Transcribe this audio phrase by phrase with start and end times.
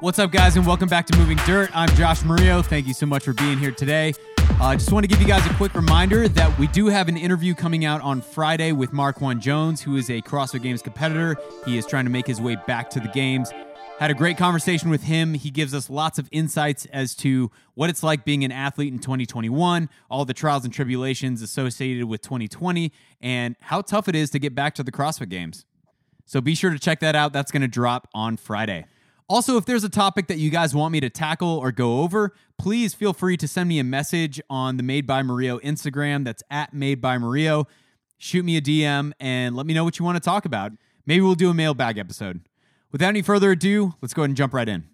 [0.00, 1.68] What's up, guys, and welcome back to Moving Dirt.
[1.74, 2.62] I'm Josh Murillo.
[2.62, 4.14] Thank you so much for being here today.
[4.58, 7.08] I uh, just want to give you guys a quick reminder that we do have
[7.08, 11.36] an interview coming out on Friday with Marquand Jones, who is a CrossFit Games competitor.
[11.66, 13.52] He is trying to make his way back to the games.
[13.98, 15.34] Had a great conversation with him.
[15.34, 19.00] He gives us lots of insights as to what it's like being an athlete in
[19.00, 22.90] 2021, all the trials and tribulations associated with 2020,
[23.20, 25.66] and how tough it is to get back to the CrossFit Games.
[26.24, 27.34] So be sure to check that out.
[27.34, 28.86] That's going to drop on Friday.
[29.30, 32.34] Also, if there's a topic that you guys want me to tackle or go over,
[32.58, 36.24] please feel free to send me a message on the Made by Murillo Instagram.
[36.24, 37.68] That's at Made by Murillo.
[38.18, 40.72] Shoot me a DM and let me know what you want to talk about.
[41.06, 42.40] Maybe we'll do a mailbag episode.
[42.90, 44.88] Without any further ado, let's go ahead and jump right in.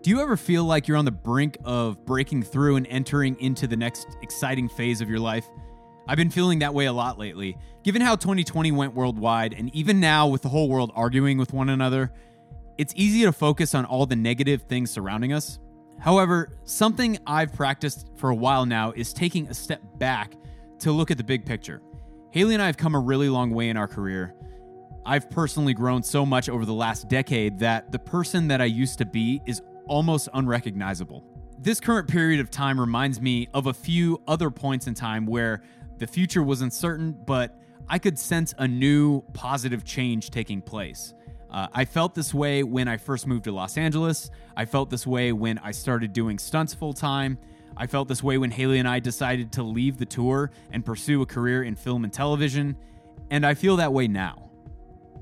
[0.00, 3.66] Do you ever feel like you're on the brink of breaking through and entering into
[3.66, 5.46] the next exciting phase of your life?
[6.08, 7.58] I've been feeling that way a lot lately.
[7.84, 11.68] Given how 2020 went worldwide, and even now with the whole world arguing with one
[11.68, 12.10] another,
[12.80, 15.58] it's easy to focus on all the negative things surrounding us.
[15.98, 20.32] However, something I've practiced for a while now is taking a step back
[20.78, 21.82] to look at the big picture.
[22.30, 24.34] Haley and I have come a really long way in our career,
[25.04, 28.96] I've personally grown so much over the last decade that the person that I used
[28.96, 31.22] to be is almost unrecognizable.
[31.58, 35.60] This current period of time reminds me of a few other points in time where
[35.98, 41.12] the future was uncertain, but I could sense a new positive change taking place.
[41.50, 44.30] Uh, I felt this way when I first moved to Los Angeles.
[44.56, 47.38] I felt this way when I started doing stunts full time.
[47.76, 51.22] I felt this way when Haley and I decided to leave the tour and pursue
[51.22, 52.76] a career in film and television.
[53.30, 54.50] And I feel that way now.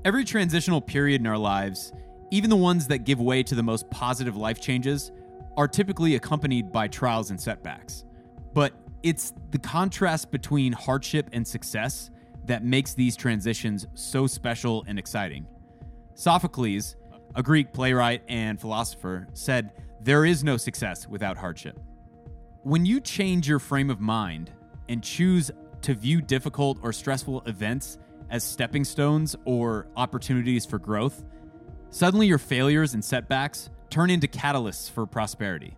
[0.05, 1.93] Every transitional period in our lives,
[2.31, 5.11] even the ones that give way to the most positive life changes,
[5.57, 8.05] are typically accompanied by trials and setbacks.
[8.53, 12.11] But it's the contrast between hardship and success
[12.45, 15.45] that makes these transitions so special and exciting.
[16.19, 16.97] Sophocles,
[17.35, 21.79] a Greek playwright and philosopher, said, There is no success without hardship.
[22.63, 24.51] When you change your frame of mind
[24.89, 25.49] and choose
[25.83, 27.99] to view difficult or stressful events
[28.29, 31.23] as stepping stones or opportunities for growth,
[31.89, 35.77] suddenly your failures and setbacks turn into catalysts for prosperity.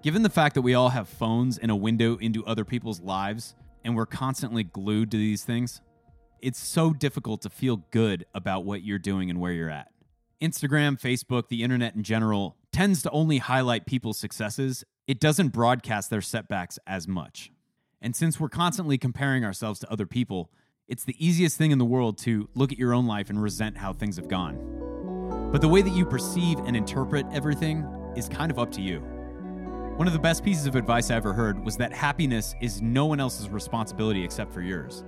[0.00, 3.54] Given the fact that we all have phones and a window into other people's lives,
[3.84, 5.82] and we're constantly glued to these things,
[6.40, 9.88] it's so difficult to feel good about what you're doing and where you're at.
[10.40, 16.10] Instagram, Facebook, the internet in general tends to only highlight people's successes, it doesn't broadcast
[16.10, 17.50] their setbacks as much.
[18.00, 20.50] And since we're constantly comparing ourselves to other people,
[20.86, 23.76] it's the easiest thing in the world to look at your own life and resent
[23.76, 25.48] how things have gone.
[25.50, 29.00] But the way that you perceive and interpret everything is kind of up to you.
[29.96, 33.06] One of the best pieces of advice I ever heard was that happiness is no
[33.06, 35.02] one else's responsibility except for yours.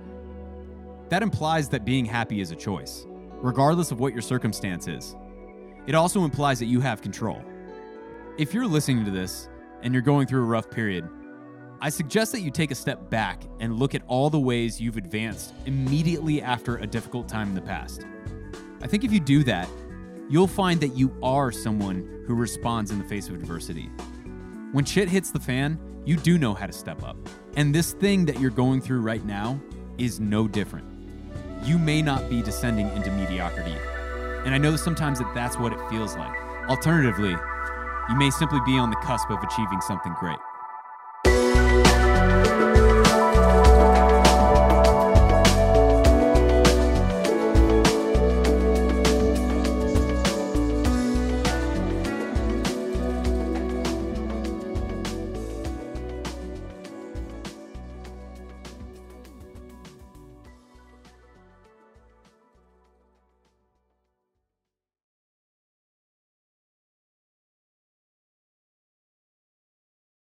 [1.11, 3.05] That implies that being happy is a choice,
[3.41, 5.13] regardless of what your circumstance is.
[5.85, 7.43] It also implies that you have control.
[8.37, 9.49] If you're listening to this
[9.81, 11.09] and you're going through a rough period,
[11.81, 14.95] I suggest that you take a step back and look at all the ways you've
[14.95, 18.05] advanced immediately after a difficult time in the past.
[18.81, 19.67] I think if you do that,
[20.29, 23.89] you'll find that you are someone who responds in the face of adversity.
[24.71, 27.17] When shit hits the fan, you do know how to step up.
[27.57, 29.59] And this thing that you're going through right now
[29.97, 30.90] is no different
[31.63, 33.75] you may not be descending into mediocrity.
[34.45, 36.35] And I know that sometimes that that's what it feels like.
[36.67, 37.35] Alternatively,
[38.09, 40.39] you may simply be on the cusp of achieving something great.